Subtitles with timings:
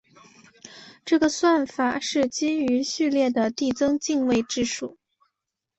[1.05, 4.97] 这个算法是基于序列的递增进位制数。